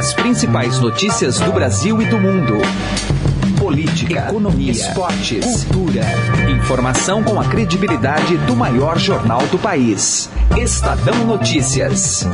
[0.00, 2.54] As principais notícias do Brasil e do mundo.
[3.60, 6.00] Política, economia, esportes, cultura.
[6.50, 10.30] Informação com a credibilidade do maior jornal do país.
[10.56, 12.26] Estadão Notícias.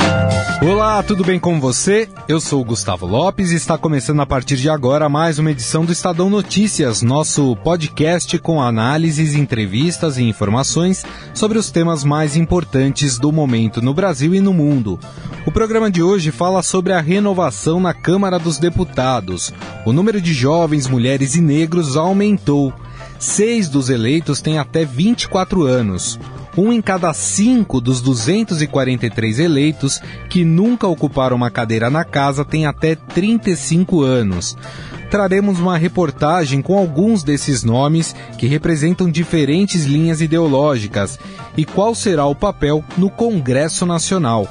[0.63, 2.09] Olá, tudo bem com você?
[2.29, 5.85] Eu sou o Gustavo Lopes e está começando a partir de agora mais uma edição
[5.85, 13.19] do Estadão Notícias, nosso podcast com análises, entrevistas e informações sobre os temas mais importantes
[13.19, 14.99] do momento no Brasil e no mundo.
[15.45, 19.53] O programa de hoje fala sobre a renovação na Câmara dos Deputados.
[19.85, 22.73] O número de jovens, mulheres e negros aumentou.
[23.19, 26.19] Seis dos eleitos têm até 24 anos.
[26.57, 32.65] Um em cada cinco dos 243 eleitos que nunca ocuparam uma cadeira na casa tem
[32.65, 34.57] até 35 anos.
[35.11, 41.19] Traremos uma reportagem com alguns desses nomes que representam diferentes linhas ideológicas
[41.57, 44.49] e qual será o papel no Congresso Nacional.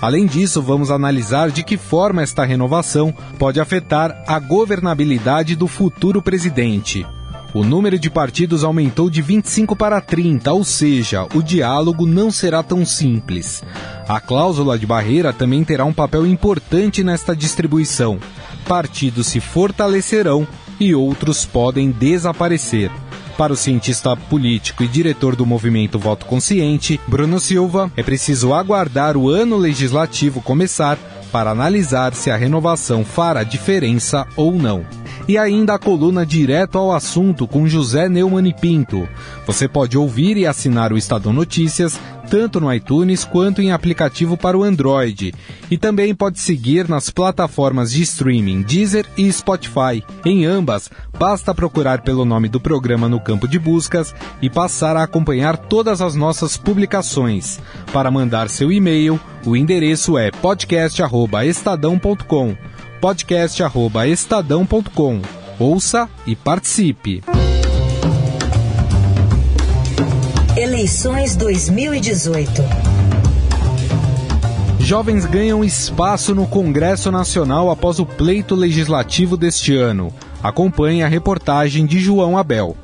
[0.00, 6.22] Além disso, vamos analisar de que forma esta renovação pode afetar a governabilidade do futuro
[6.22, 7.04] presidente.
[7.54, 12.62] O número de partidos aumentou de 25 para 30, ou seja, o diálogo não será
[12.62, 13.64] tão simples.
[14.06, 18.18] A cláusula de barreira também terá um papel importante nesta distribuição.
[18.66, 20.46] Partidos se fortalecerão
[20.78, 22.92] e outros podem desaparecer.
[23.38, 29.16] Para o cientista político e diretor do movimento Voto Consciente, Bruno Silva, é preciso aguardar
[29.16, 30.98] o ano legislativo começar
[31.30, 34.84] para analisar se a renovação fará diferença ou não
[35.28, 39.06] e ainda a coluna Direto ao Assunto com José Neumann e Pinto.
[39.46, 42.00] Você pode ouvir e assinar o Estadão Notícias
[42.30, 45.34] tanto no iTunes quanto em aplicativo para o Android.
[45.70, 50.04] E também pode seguir nas plataformas de streaming Deezer e Spotify.
[50.24, 55.02] Em ambas, basta procurar pelo nome do programa no campo de buscas e passar a
[55.02, 57.60] acompanhar todas as nossas publicações.
[57.92, 62.56] Para mandar seu e-mail, o endereço é podcast@estadão.com
[63.00, 65.22] podcast@estadão.com.
[65.58, 67.22] Ouça e participe.
[70.78, 72.62] Eleições 2018.
[74.78, 80.14] Jovens ganham espaço no Congresso Nacional após o pleito legislativo deste ano.
[80.40, 82.76] Acompanhe a reportagem de João Abel.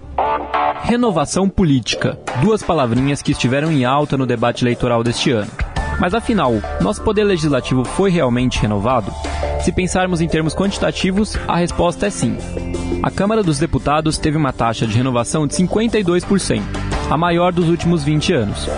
[0.83, 2.19] Renovação política.
[2.43, 5.53] Duas palavrinhas que estiveram em alta no debate eleitoral deste ano.
[6.01, 9.15] Mas afinal, nosso poder legislativo foi realmente renovado?
[9.61, 12.37] Se pensarmos em termos quantitativos, a resposta é sim.
[13.05, 16.61] A Câmara dos Deputados teve uma taxa de renovação de 52%,
[17.11, 18.69] a maior dos últimos 20 anos.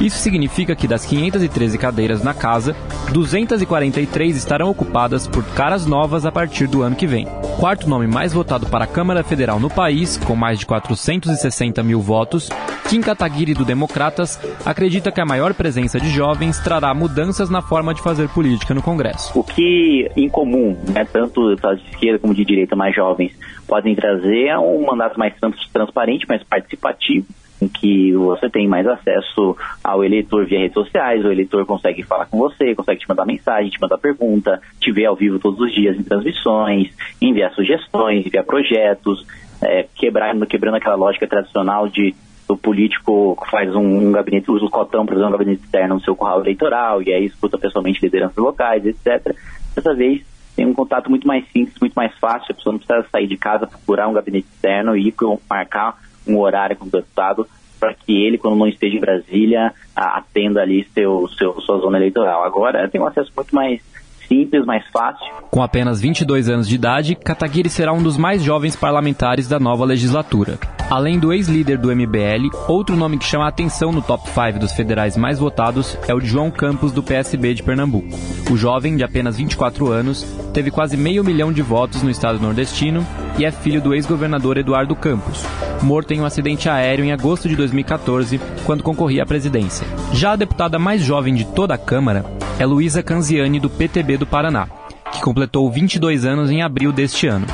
[0.00, 2.76] Isso significa que das 513 cadeiras na casa,
[3.12, 7.26] 243 estarão ocupadas por caras novas a partir do ano que vem.
[7.58, 12.00] Quarto nome mais votado para a Câmara Federal no país, com mais de 460 mil
[12.00, 12.48] votos,
[12.88, 17.92] Kim Kataguiri do Democratas acredita que a maior presença de jovens trará mudanças na forma
[17.92, 19.36] de fazer política no Congresso.
[19.36, 23.32] O que em comum, né, tanto de esquerda como de direita mais jovens,
[23.66, 25.34] podem trazer é um mandato mais
[25.72, 27.26] transparente, mais participativo
[27.60, 32.26] em que você tem mais acesso ao eleitor via redes sociais, o eleitor consegue falar
[32.26, 35.72] com você, consegue te mandar mensagem, te mandar pergunta, te ver ao vivo todos os
[35.72, 36.88] dias em transmissões,
[37.20, 39.26] enviar sugestões, enviar projetos,
[39.60, 40.44] é, quebrando
[40.76, 42.14] aquela lógica tradicional de
[42.48, 46.00] o político faz um, um, gabinete, usa o cotão para usar um gabinete externo no
[46.00, 49.34] seu curral eleitoral e aí escuta pessoalmente lideranças locais, etc.
[49.74, 50.22] Dessa vez
[50.56, 53.36] tem um contato muito mais simples, muito mais fácil, a pessoa não precisa sair de
[53.36, 55.14] casa, procurar um gabinete externo e
[55.48, 55.98] marcar
[56.28, 57.46] um horário com o deputado
[57.78, 62.44] para que ele, quando não esteja em Brasília, atenda ali seu, seu, sua zona eleitoral.
[62.44, 63.80] Agora tem um acesso muito mais
[64.28, 65.26] simples, mais fácil.
[65.50, 69.84] Com apenas 22 anos de idade, Kataguiri será um dos mais jovens parlamentares da nova
[69.84, 70.58] legislatura.
[70.90, 74.72] Além do ex-líder do MBL, outro nome que chama a atenção no top 5 dos
[74.72, 78.08] federais mais votados é o de João Campos, do PSB de Pernambuco.
[78.50, 80.22] O jovem, de apenas 24 anos,
[80.52, 83.06] teve quase meio milhão de votos no estado nordestino
[83.38, 85.44] e é filho do ex-governador Eduardo Campos,
[85.82, 89.86] morto em um acidente aéreo em agosto de 2014, quando concorria à presidência.
[90.12, 94.26] Já a deputada mais jovem de toda a Câmara é Luísa Canziani, do PTB do
[94.26, 94.66] Paraná,
[95.12, 97.46] que completou 22 anos em abril deste ano.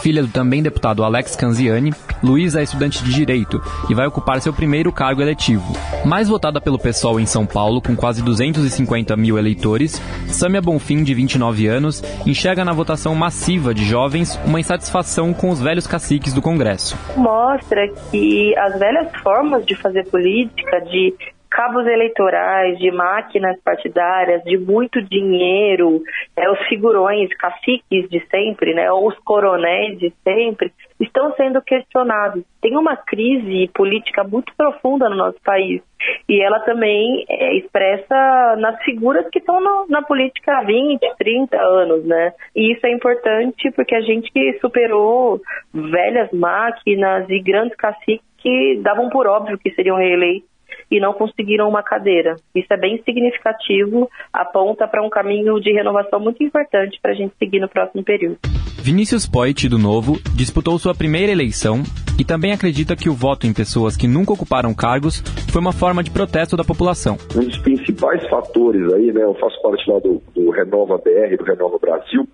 [0.00, 1.92] Filha do também deputado Alex Canziani,
[2.22, 3.60] Luísa é estudante de Direito
[3.90, 5.76] e vai ocupar seu primeiro cargo eletivo.
[6.06, 11.12] Mais votada pelo PSOL em São Paulo, com quase 250 mil eleitores, Sâmia Bonfim, de
[11.12, 16.40] 29 anos, enxerga na votação massiva de jovens uma insatisfação com os velhos caciques do
[16.40, 16.96] Congresso.
[17.16, 21.14] Mostra que as velhas formas de fazer política, de
[21.56, 26.02] cabos eleitorais, de máquinas partidárias, de muito dinheiro,
[26.36, 30.70] é, os figurões, caciques de sempre, né, ou os coronéis de sempre,
[31.00, 32.44] estão sendo questionados.
[32.60, 35.80] Tem uma crise política muito profunda no nosso país
[36.28, 39.58] e ela também é expressa nas figuras que estão
[39.88, 42.34] na política há 20, 30 anos, né?
[42.54, 44.30] E isso é importante porque a gente
[44.60, 45.40] superou
[45.72, 50.55] velhas máquinas e grandes caciques que davam por óbvio que seriam reeleitos
[50.90, 52.36] e não conseguiram uma cadeira.
[52.54, 57.34] Isso é bem significativo, aponta para um caminho de renovação muito importante para a gente
[57.38, 58.38] seguir no próximo período.
[58.78, 61.82] Vinícius Poit, do Novo, disputou sua primeira eleição
[62.18, 66.02] e também acredita que o voto em pessoas que nunca ocuparam cargos foi uma forma
[66.02, 67.16] de protesto da população.
[67.34, 71.44] Um dos principais fatores aí, né, eu faço parte lá do, do Renova BR, do
[71.44, 72.28] Renova Brasil,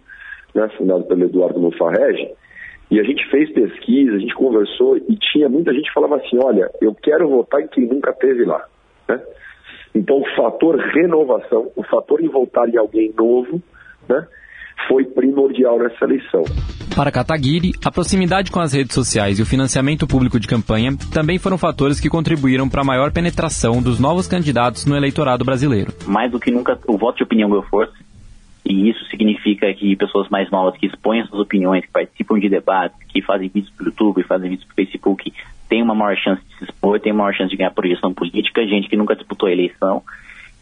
[0.55, 2.29] né, fundado pelo Eduardo Mufarrege,
[2.91, 6.39] e a gente fez pesquisa, a gente conversou e tinha muita gente que falava assim,
[6.43, 8.65] olha, eu quero votar em quem nunca teve lá.
[9.09, 9.21] Né?
[9.95, 13.63] Então o fator renovação, o fator em votar em alguém novo,
[14.09, 14.27] né,
[14.89, 16.43] foi primordial nessa eleição.
[16.95, 21.39] Para Kataguiri, a proximidade com as redes sociais e o financiamento público de campanha também
[21.39, 25.93] foram fatores que contribuíram para a maior penetração dos novos candidatos no eleitorado brasileiro.
[26.07, 27.95] Mais do que nunca, o voto de opinião ganhou força
[28.65, 32.97] e isso significa que pessoas mais novas que expõem suas opiniões, que participam de debates,
[33.09, 35.33] que fazem vídeos para o YouTube, fazem vídeos para o Facebook,
[35.69, 38.67] têm uma maior chance de se expor, têm uma maior chance de ganhar projeção política,
[38.67, 40.03] gente que nunca disputou a eleição.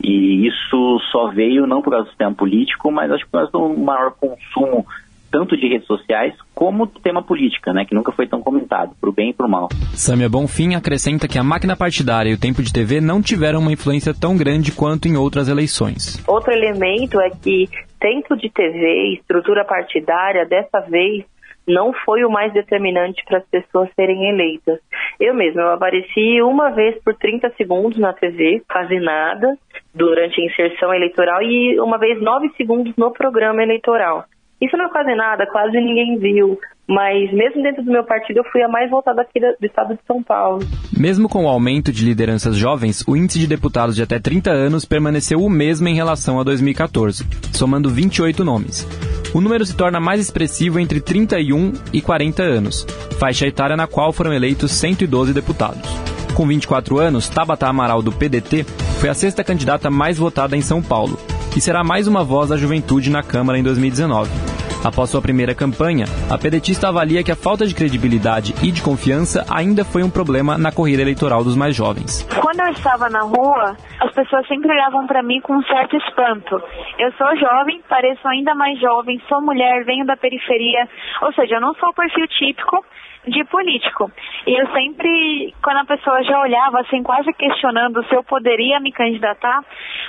[0.02, 3.52] E isso só veio não por causa do sistema político, mas acho que por causa
[3.52, 4.86] do maior consumo
[5.30, 9.08] tanto de redes sociais como do tema política, né, que nunca foi tão comentado, para
[9.08, 9.68] o bem e para o mal.
[9.94, 13.72] Samia Bonfim acrescenta que a máquina partidária e o tempo de TV não tiveram uma
[13.72, 16.20] influência tão grande quanto em outras eleições.
[16.26, 17.68] Outro elemento é que
[18.00, 21.24] tempo de TV, estrutura partidária, dessa vez
[21.68, 24.80] não foi o mais determinante para as pessoas serem eleitas.
[25.20, 29.56] Eu mesma, eu apareci uma vez por 30 segundos na TV, quase nada,
[29.94, 34.24] durante a inserção eleitoral, e uma vez 9 segundos no programa eleitoral.
[34.60, 36.58] Isso não é quase nada, quase ninguém viu.
[36.90, 40.00] Mas mesmo dentro do meu partido, eu fui a mais votada aqui do estado de
[40.08, 40.66] São Paulo.
[40.92, 44.84] Mesmo com o aumento de lideranças jovens, o índice de deputados de até 30 anos
[44.84, 48.84] permaneceu o mesmo em relação a 2014, somando 28 nomes.
[49.32, 52.84] O número se torna mais expressivo entre 31 e 40 anos,
[53.20, 55.88] faixa etária na qual foram eleitos 112 deputados.
[56.34, 58.64] Com 24 anos, Tabata Amaral do PDT
[58.98, 61.16] foi a sexta candidata mais votada em São Paulo,
[61.56, 64.49] e será mais uma voz da juventude na Câmara em 2019.
[64.82, 69.44] Após sua primeira campanha, a pedetista avalia que a falta de credibilidade e de confiança
[69.50, 72.26] ainda foi um problema na corrida eleitoral dos mais jovens.
[72.40, 76.62] Quando eu estava na rua, as pessoas sempre olhavam para mim com um certo espanto.
[76.98, 80.88] Eu sou jovem, pareço ainda mais jovem, sou mulher, venho da periferia,
[81.22, 82.82] ou seja, eu não sou o perfil típico
[83.26, 84.10] de político.
[84.46, 88.92] E eu sempre, quando a pessoa já olhava assim, quase questionando se eu poderia me
[88.92, 89.62] candidatar,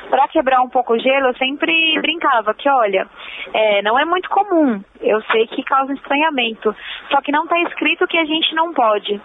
[0.10, 3.08] para quebrar um pouco o gelo, eu sempre brincava que, olha,
[3.54, 6.76] é, não é muito comum, eu sei que causa estranhamento,
[7.10, 9.22] só que não está escrito que a gente não pode.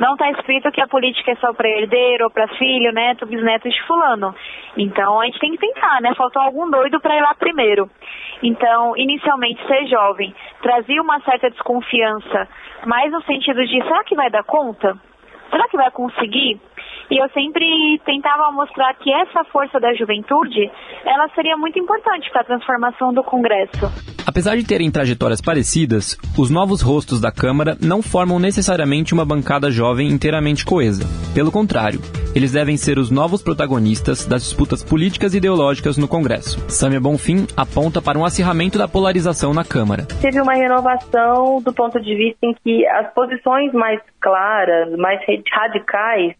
[0.00, 3.82] Não está escrito que a política é só para herdeiro, para filho, neto, bisneto de
[3.82, 4.34] fulano.
[4.74, 6.14] Então a gente tem que tentar, né?
[6.14, 7.88] Faltou algum doido para ir lá primeiro.
[8.42, 12.48] Então, inicialmente, ser jovem trazia uma certa desconfiança,
[12.86, 14.96] mais no sentido de: será que vai dar conta?
[15.50, 16.58] Será que vai conseguir?
[17.10, 20.70] E eu sempre tentava mostrar que essa força da juventude,
[21.04, 23.90] ela seria muito importante para a transformação do Congresso.
[24.24, 29.70] Apesar de terem trajetórias parecidas, os novos rostos da Câmara não formam necessariamente uma bancada
[29.72, 31.02] jovem inteiramente coesa.
[31.34, 32.00] Pelo contrário,
[32.32, 36.60] eles devem ser os novos protagonistas das disputas políticas e ideológicas no Congresso.
[36.70, 40.06] Samia Bonfim aponta para um acirramento da polarização na Câmara.
[40.20, 45.20] Teve uma renovação do ponto de vista em que as posições mais claras, mais
[45.52, 46.34] radicais,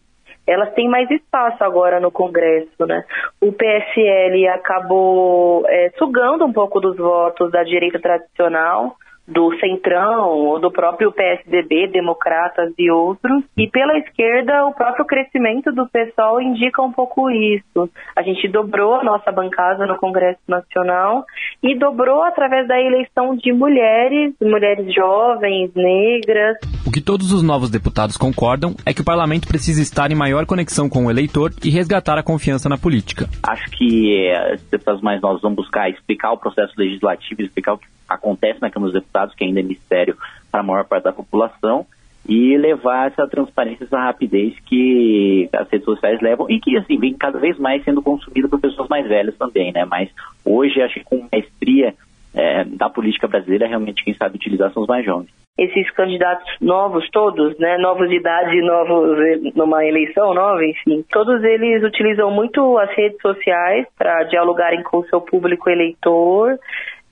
[0.47, 3.03] elas têm mais espaço agora no Congresso, né?
[3.39, 8.95] O PSL acabou é, sugando um pouco dos votos da direita tradicional,
[9.31, 13.43] do Centrão, do próprio PSDB, Democratas e outros.
[13.57, 17.89] E pela esquerda, o próprio crescimento do pessoal indica um pouco isso.
[18.15, 21.25] A gente dobrou a nossa bancada no Congresso Nacional
[21.63, 26.57] e dobrou através da eleição de mulheres, mulheres jovens, negras.
[26.85, 30.45] O que todos os novos deputados concordam é que o parlamento precisa estar em maior
[30.45, 33.27] conexão com o eleitor e resgatar a confiança na política.
[33.47, 37.77] Acho que é, os deputados mais novos vão buscar explicar o processo legislativo, explicar o
[37.77, 40.17] que acontece na Câmara dos Deputados, que ainda é mistério
[40.51, 41.85] para a maior parte da população,
[42.27, 47.13] e levar essa transparência, essa rapidez que as redes sociais levam e que, assim, vem
[47.13, 49.85] cada vez mais sendo consumida por pessoas mais velhas também, né?
[49.85, 50.09] Mas
[50.45, 51.95] hoje, acho que com maestria
[52.33, 55.29] é, da política brasileira, realmente quem sabe utilizar são os mais jovens.
[55.57, 59.17] Esses candidatos novos, todos, né, novos de idade, novos
[59.53, 65.05] numa eleição nova, enfim, todos eles utilizam muito as redes sociais para dialogarem com o
[65.07, 66.57] seu público eleitor,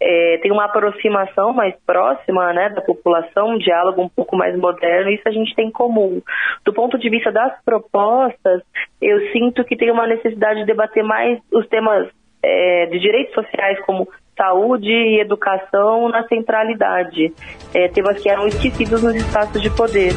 [0.01, 5.11] é, tem uma aproximação mais próxima né, da população, um diálogo um pouco mais moderno,
[5.11, 6.21] isso a gente tem em comum.
[6.63, 8.61] Do ponto de vista das propostas,
[9.01, 12.07] eu sinto que tem uma necessidade de debater mais os temas
[12.41, 17.33] é, de direitos sociais, como saúde e educação, na centralidade,
[17.73, 20.13] é, temas que eram esquecidos nos espaços de poder.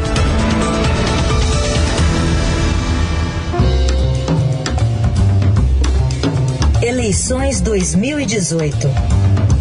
[6.84, 9.51] Eleições 2018.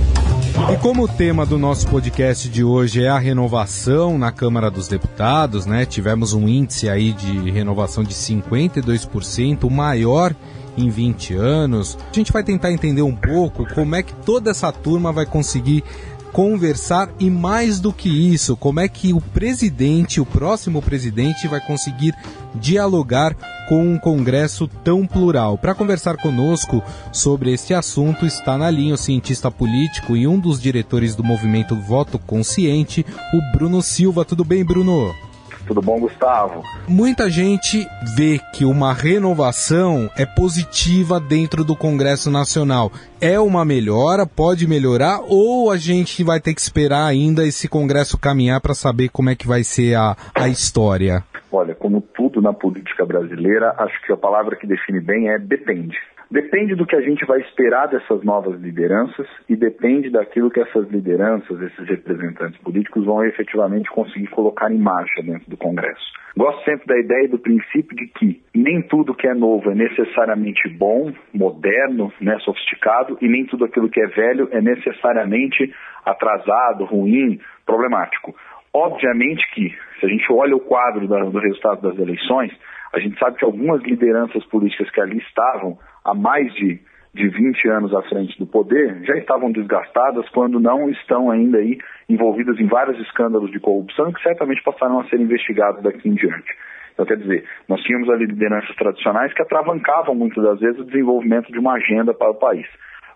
[0.69, 4.87] E como o tema do nosso podcast de hoje é a renovação na Câmara dos
[4.87, 5.85] Deputados, né?
[5.85, 10.35] Tivemos um índice aí de renovação de 52%, o maior
[10.77, 11.97] em 20 anos.
[12.11, 15.83] A gente vai tentar entender um pouco como é que toda essa turma vai conseguir
[16.31, 21.59] conversar e mais do que isso, como é que o presidente, o próximo presidente, vai
[21.59, 22.15] conseguir
[22.55, 23.35] dialogar
[23.67, 25.57] com um congresso tão plural.
[25.57, 30.61] Para conversar conosco sobre este assunto está na linha o cientista político e um dos
[30.61, 34.25] diretores do movimento Voto Consciente, o Bruno Silva.
[34.25, 35.30] Tudo bem, Bruno?
[35.71, 36.63] Tudo bom, Gustavo?
[36.85, 37.87] Muita gente
[38.17, 42.91] vê que uma renovação é positiva dentro do Congresso Nacional.
[43.21, 48.19] É uma melhora, pode melhorar, ou a gente vai ter que esperar ainda esse Congresso
[48.19, 51.23] caminhar para saber como é que vai ser a, a história?
[51.49, 55.97] Olha, como tudo na política brasileira, acho que a palavra que define bem é depende.
[56.31, 60.89] Depende do que a gente vai esperar dessas novas lideranças e depende daquilo que essas
[60.89, 66.01] lideranças, esses representantes políticos, vão efetivamente conseguir colocar em marcha dentro do Congresso.
[66.38, 69.75] Gosto sempre da ideia e do princípio de que nem tudo que é novo é
[69.75, 75.69] necessariamente bom, moderno, né, sofisticado, e nem tudo aquilo que é velho é necessariamente
[76.05, 78.33] atrasado, ruim, problemático.
[78.73, 82.53] Obviamente que, se a gente olha o quadro do resultado das eleições,
[82.93, 86.79] a gente sabe que algumas lideranças políticas que ali estavam há mais de,
[87.13, 91.77] de 20 anos à frente do poder já estavam desgastadas quando não estão ainda aí
[92.10, 96.51] envolvidas em vários escândalos de corrupção que certamente passaram a ser investigados daqui em diante.
[96.93, 101.51] Então, quer dizer, nós tínhamos ali lideranças tradicionais que atravancavam muitas das vezes o desenvolvimento
[101.51, 102.67] de uma agenda para o país.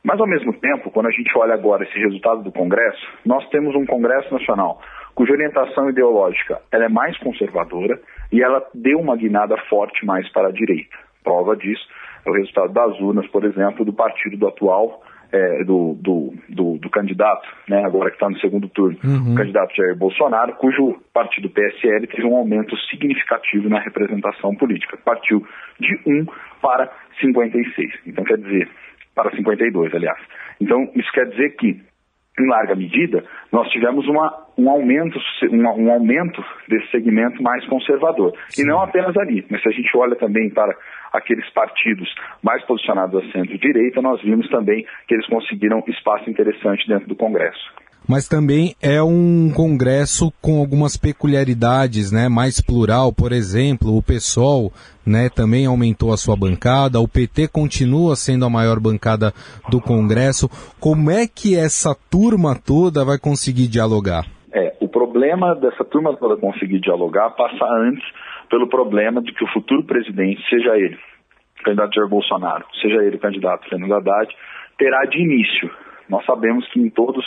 [0.04, 3.76] Mas, ao mesmo tempo, quando a gente olha agora esse resultado do Congresso, nós temos
[3.76, 4.80] um Congresso Nacional
[5.16, 8.00] cuja orientação ideológica ela é mais conservadora
[8.32, 10.96] e ela deu uma guinada forte mais para a direita.
[11.24, 11.88] Prova disso
[12.26, 15.02] é o resultado das urnas, por exemplo, do partido do atual
[15.32, 19.34] é, do, do, do, do, candidato, né, agora que está no segundo turno, uhum.
[19.34, 24.98] o candidato Jair Bolsonaro, cujo partido PSL teve um aumento significativo na representação política.
[25.04, 25.46] Partiu
[25.80, 26.26] de 1
[26.62, 27.92] para 56.
[28.08, 28.70] Então, quer dizer,
[29.14, 30.20] para 52, aliás.
[30.62, 31.82] Então, isso quer dizer que
[32.40, 35.20] em larga medida, nós tivemos uma, um, aumento,
[35.52, 38.34] um, um, aumento desse segmento mais conservador.
[38.50, 38.64] Sim.
[38.64, 40.76] E não apenas ali, mas se a gente olha também para
[41.14, 47.08] aqueles partidos mais posicionados à centro-direita, nós vimos também que eles conseguiram espaço interessante dentro
[47.08, 47.74] do Congresso
[48.08, 52.30] mas também é um congresso com algumas peculiaridades, né?
[52.30, 54.72] Mais plural, por exemplo, o PSOL,
[55.06, 59.34] né, também aumentou a sua bancada, o PT continua sendo a maior bancada
[59.70, 60.50] do congresso.
[60.80, 64.35] Como é que essa turma toda vai conseguir dialogar?
[65.26, 68.06] Problema dessa turma toda conseguir dialogar passa antes
[68.48, 71.00] pelo problema de que o futuro presidente, seja ele
[71.64, 74.32] candidato Jair Bolsonaro, seja ele candidato Fernando Haddad,
[74.78, 75.72] terá de início.
[76.08, 77.26] Nós sabemos que em todos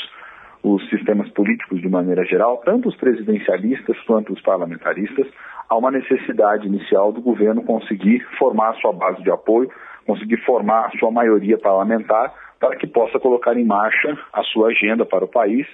[0.62, 5.26] os sistemas políticos de maneira geral, tanto os presidencialistas quanto os parlamentaristas,
[5.68, 9.72] há uma necessidade inicial do governo conseguir formar a sua base de apoio,
[10.06, 15.04] conseguir formar a sua maioria parlamentar para que possa colocar em marcha a sua agenda
[15.04, 15.66] para o país,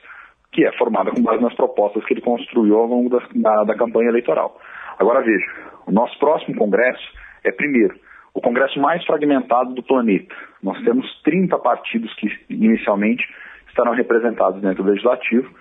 [0.55, 3.75] que é formada com base nas propostas que ele construiu ao longo da, da, da
[3.75, 4.57] campanha eleitoral.
[4.99, 5.45] Agora veja,
[5.87, 7.03] o nosso próximo congresso
[7.43, 7.95] é, primeiro,
[8.33, 10.35] o congresso mais fragmentado do planeta.
[10.63, 13.25] Nós temos 30 partidos que inicialmente
[13.69, 15.53] estarão representados dentro do legislativo,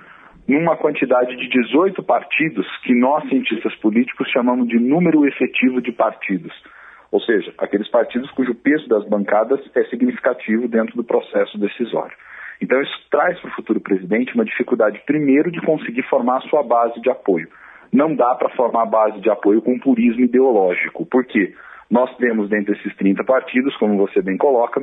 [0.47, 6.53] numa quantidade de 18 partidos que nós, cientistas políticos, chamamos de número efetivo de partidos.
[7.12, 12.15] Ou seja, aqueles partidos cujo peso das bancadas é significativo dentro do processo decisório.
[12.63, 16.63] Então, isso traz para o futuro presidente uma dificuldade, primeiro, de conseguir formar a sua
[16.63, 17.50] base de apoio.
[17.91, 21.05] Não dá para formar a base de apoio com purismo ideológico.
[21.05, 21.53] Por quê?
[21.91, 24.82] Nós temos dentro desses 30 partidos, como você bem coloca,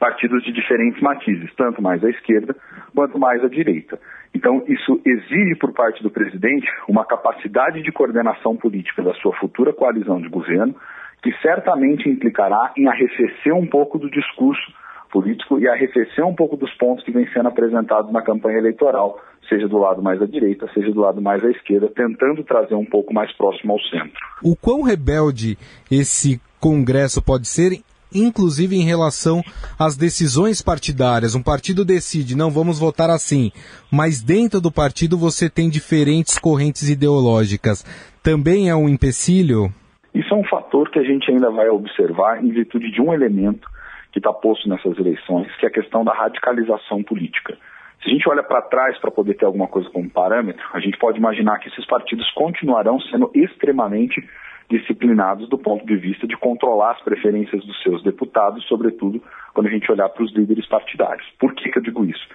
[0.00, 2.56] partidos de diferentes matizes, tanto mais à esquerda
[2.94, 4.00] quanto mais à direita.
[4.34, 9.74] Então, isso exige por parte do presidente uma capacidade de coordenação política da sua futura
[9.74, 10.74] coalizão de governo,
[11.22, 14.72] que certamente implicará em arrefecer um pouco do discurso
[15.12, 19.68] político e arrefecer um pouco dos pontos que vêm sendo apresentados na campanha eleitoral, seja
[19.68, 23.12] do lado mais à direita, seja do lado mais à esquerda, tentando trazer um pouco
[23.12, 24.18] mais próximo ao centro.
[24.42, 25.58] O quão rebelde
[25.90, 27.82] esse Congresso pode ser
[28.14, 29.42] inclusive em relação
[29.78, 31.34] às decisões partidárias.
[31.34, 33.50] Um partido decide, não vamos votar assim,
[33.90, 37.82] mas dentro do partido você tem diferentes correntes ideológicas.
[38.22, 39.72] Também é um empecilho?
[40.14, 43.66] Isso é um fator que a gente ainda vai observar em virtude de um elemento
[44.12, 47.56] que está posto nessas eleições, que é a questão da radicalização política.
[48.02, 50.98] Se a gente olha para trás para poder ter alguma coisa como parâmetro, a gente
[50.98, 54.20] pode imaginar que esses partidos continuarão sendo extremamente
[54.68, 59.22] disciplinados do ponto de vista de controlar as preferências dos seus deputados, sobretudo
[59.54, 61.26] quando a gente olhar para os líderes partidários.
[61.38, 62.26] Por que, que eu digo isso?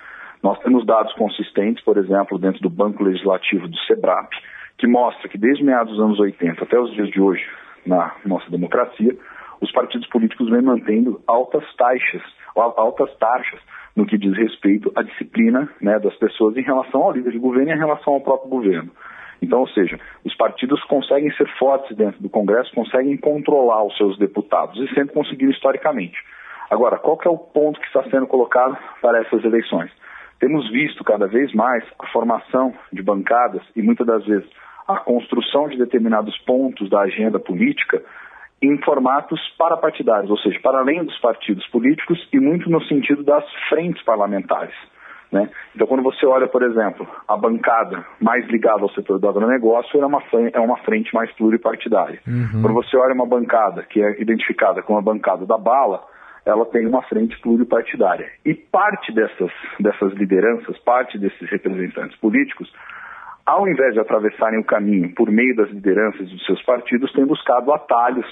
[0.42, 4.32] Nós temos dados consistentes, por exemplo, dentro do Banco Legislativo do SEBRAP,
[4.78, 7.44] que mostra que desde meados dos anos 80 até os dias de hoje,
[7.86, 9.16] na nossa democracia,
[9.62, 12.22] os partidos políticos vêm mantendo altas taxas,
[12.56, 13.60] altas taxas
[13.96, 17.72] no que diz respeito à disciplina né, das pessoas em relação ao líder de governo
[17.72, 18.92] e em relação ao próprio governo.
[19.42, 24.18] Então, ou seja, os partidos conseguem ser fortes dentro do Congresso, conseguem controlar os seus
[24.18, 26.18] deputados e sempre conseguiram historicamente.
[26.70, 29.92] Agora, qual é o ponto que está sendo colocado para essas eleições?
[30.40, 34.48] Temos visto cada vez mais a formação de bancadas e muitas das vezes
[34.88, 38.04] a construção de determinados pontos da agenda política
[38.62, 43.46] em formatos parapartidários, ou seja, para além dos partidos políticos e muito no sentido das
[43.70, 44.74] frentes parlamentares.
[45.32, 45.50] Né?
[45.76, 50.06] Então, quando você olha, por exemplo, a bancada mais ligada ao setor do agronegócio, é
[50.06, 50.24] uma,
[50.54, 52.20] é uma frente mais pluripartidária.
[52.26, 52.62] Uhum.
[52.62, 56.02] Quando você olha uma bancada que é identificada como a bancada da bala,
[56.46, 58.30] ela tem uma frente pluripartidária.
[58.46, 62.72] E parte dessas, dessas lideranças, parte desses representantes políticos,
[63.48, 67.72] ao invés de atravessarem o caminho por meio das lideranças dos seus partidos, têm buscado
[67.72, 68.26] atalhos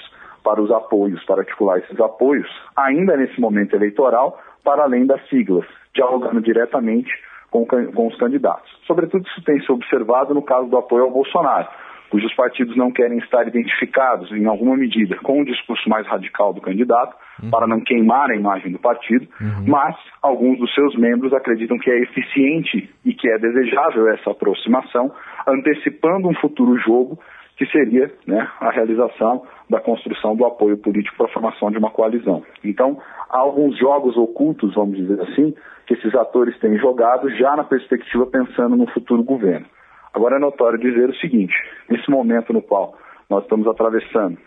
[0.44, 2.46] para os apoios, para articular esses apoios,
[2.76, 7.10] ainda nesse momento eleitoral, para além das siglas, dialogando diretamente
[7.50, 8.70] com, com os candidatos.
[8.86, 11.66] Sobretudo isso tem se observado no caso do apoio ao Bolsonaro,
[12.06, 16.60] cujos partidos não querem estar identificados, em alguma medida, com o discurso mais radical do
[16.60, 17.50] candidato, uhum.
[17.50, 19.64] para não queimar a imagem do partido, uhum.
[19.66, 25.12] mas alguns dos seus membros acreditam que é eficiente e que é desejável essa aproximação,
[25.46, 27.18] antecipando um futuro jogo
[27.56, 31.90] que seria né, a realização da construção do apoio político para a formação de uma
[31.90, 32.42] coalizão.
[32.62, 35.54] Então, há alguns jogos ocultos, vamos dizer assim,
[35.86, 39.66] que esses atores têm jogado já na perspectiva pensando no futuro governo.
[40.16, 41.54] Agora é notório dizer o seguinte:
[41.90, 42.96] nesse momento no qual
[43.28, 44.38] nós estamos atravessando,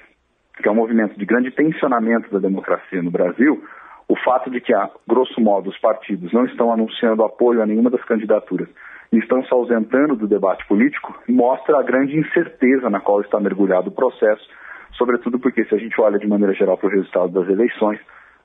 [0.58, 3.64] que é um movimento de grande tensionamento da democracia no Brasil,
[4.08, 7.92] o fato de que, a grosso modo, os partidos não estão anunciando apoio a nenhuma
[7.92, 8.68] das candidaturas
[9.14, 13.90] e estão se ausentando do debate político mostra a grande incerteza na qual está mergulhado
[13.90, 14.50] o processo,
[14.94, 18.00] sobretudo porque, se a gente olha de maneira geral para o resultado das eleições,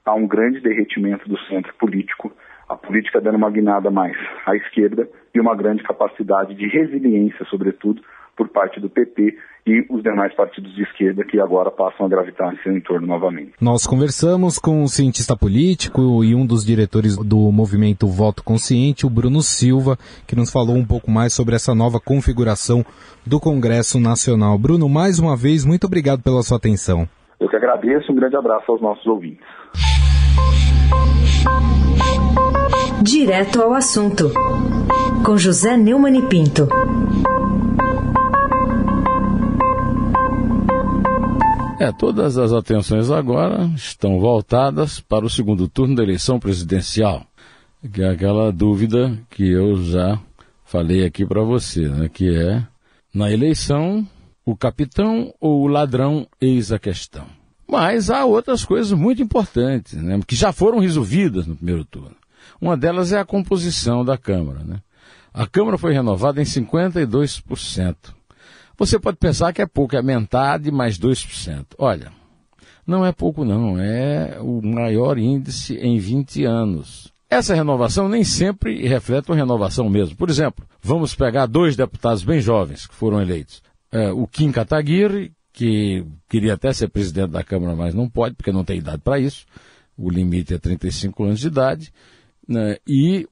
[0.04, 2.30] há um grande derretimento do centro político,
[2.68, 8.02] a política dando uma guinada mais à esquerda e uma grande capacidade de resiliência, sobretudo,
[8.36, 12.52] por parte do PP e os demais partidos de esquerda que agora passam a gravitar
[12.52, 13.52] em seu entorno novamente.
[13.60, 19.10] Nós conversamos com um cientista político e um dos diretores do movimento Voto Consciente, o
[19.10, 19.96] Bruno Silva,
[20.26, 22.84] que nos falou um pouco mais sobre essa nova configuração
[23.26, 24.58] do Congresso Nacional.
[24.58, 27.08] Bruno, mais uma vez, muito obrigado pela sua atenção.
[27.40, 29.44] Eu que agradeço, um grande abraço aos nossos ouvintes.
[33.04, 34.32] Direto ao assunto,
[35.26, 36.66] com José Neumann e Pinto.
[41.78, 47.26] É, todas as atenções agora estão voltadas para o segundo turno da eleição presidencial,
[47.92, 50.18] que é aquela dúvida que eu já
[50.64, 52.66] falei aqui para você, né, que é
[53.12, 54.08] na eleição
[54.46, 57.26] o capitão ou o ladrão eis a questão.
[57.68, 62.23] Mas há outras coisas muito importantes, né, que já foram resolvidas no primeiro turno.
[62.60, 64.60] Uma delas é a composição da Câmara.
[64.64, 64.80] Né?
[65.32, 67.96] A Câmara foi renovada em 52%.
[68.76, 71.66] Você pode pensar que é pouco, é metade mais 2%.
[71.78, 72.10] Olha,
[72.86, 77.12] não é pouco não, é o maior índice em 20 anos.
[77.30, 80.16] Essa renovação nem sempre reflete uma renovação mesmo.
[80.16, 83.62] Por exemplo, vamos pegar dois deputados bem jovens que foram eleitos.
[83.90, 88.52] É, o Kim Kataguiri, que queria até ser presidente da Câmara, mas não pode, porque
[88.52, 89.46] não tem idade para isso.
[89.96, 91.92] O limite é 35 anos de idade.
[92.48, 92.76] Né?
[92.86, 93.28] E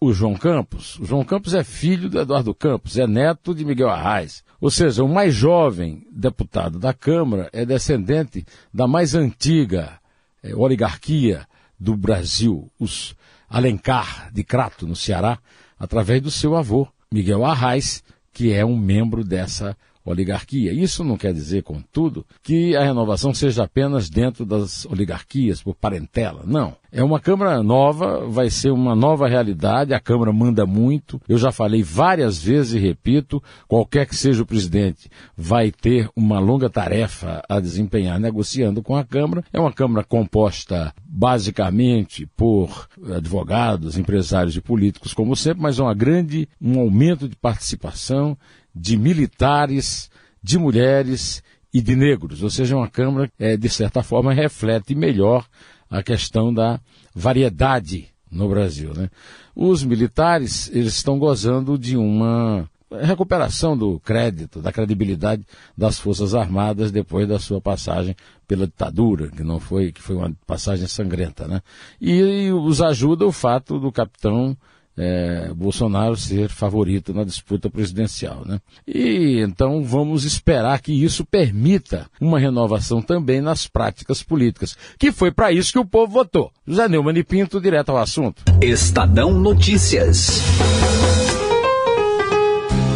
[0.00, 0.98] o João Campos.
[0.98, 4.44] O João Campos é filho do Eduardo Campos, é neto de Miguel Arraes.
[4.60, 9.98] Ou seja, o mais jovem deputado da Câmara é descendente da mais antiga
[10.42, 11.46] é, oligarquia
[11.80, 13.16] do Brasil, os
[13.48, 15.38] Alencar de Crato, no Ceará,
[15.78, 20.72] através do seu avô, Miguel Arraes, que é um membro dessa oligarquia.
[20.72, 26.42] Isso não quer dizer, contudo, que a renovação seja apenas dentro das oligarquias, por parentela.
[26.44, 26.76] Não.
[26.92, 31.20] É uma Câmara nova, vai ser uma nova realidade, a Câmara manda muito.
[31.28, 36.38] Eu já falei várias vezes e repito, qualquer que seja o presidente vai ter uma
[36.38, 39.42] longa tarefa a desempenhar negociando com a Câmara.
[39.52, 46.48] É uma Câmara composta basicamente por advogados, empresários e políticos, como sempre, mas uma grande,
[46.60, 48.36] um aumento de participação
[48.74, 50.10] de militares,
[50.42, 51.40] de mulheres
[51.72, 52.42] e de negros.
[52.42, 55.46] Ou seja, uma Câmara, é, de certa forma, reflete melhor
[55.88, 56.80] a questão da
[57.14, 58.92] variedade no Brasil.
[58.92, 59.08] Né?
[59.54, 62.68] Os militares eles estão gozando de uma
[63.02, 68.14] recuperação do crédito, da credibilidade das Forças Armadas depois da sua passagem
[68.46, 71.62] pela ditadura, que não foi, que foi uma passagem sangrenta, né?
[72.00, 74.56] E, e os ajuda o fato do capitão
[74.96, 78.42] é, Bolsonaro ser favorito na disputa presidencial.
[78.44, 78.60] Né?
[78.86, 85.30] E então vamos esperar que isso permita uma renovação também nas práticas políticas, que foi
[85.30, 86.50] para isso que o povo votou.
[86.66, 88.42] José Neumann e Pinto, direto ao assunto.
[88.62, 90.42] Estadão Notícias.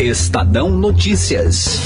[0.00, 1.80] Estadão Notícias.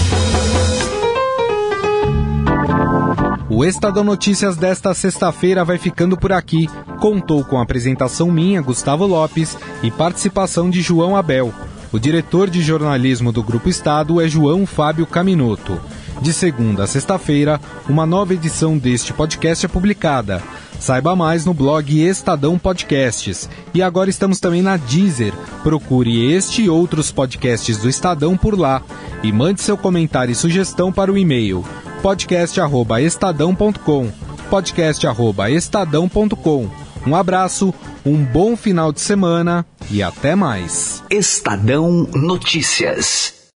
[3.49, 6.69] O Estadão Notícias desta sexta-feira vai ficando por aqui.
[7.01, 11.55] Contou com a apresentação minha, Gustavo Lopes, e participação de João Abel.
[11.91, 15.81] O diretor de jornalismo do Grupo Estado é João Fábio Caminoto.
[16.21, 20.43] De segunda a sexta-feira, uma nova edição deste podcast é publicada.
[20.83, 23.49] Saiba mais no blog Estadão Podcasts.
[23.73, 25.33] E agora estamos também na Deezer.
[25.63, 28.83] Procure este e outros podcasts do Estadão por lá.
[29.23, 31.65] E mande seu comentário e sugestão para o e-mail
[32.03, 34.11] podcast@estadão.com.
[34.51, 36.69] podcast@estadão.com.
[37.07, 37.73] Um abraço,
[38.05, 41.01] um bom final de semana e até mais.
[41.09, 43.42] Estadão Notícias.